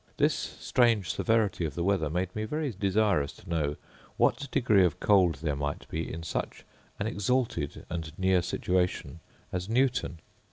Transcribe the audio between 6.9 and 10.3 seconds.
an exalted and near situation as Newton.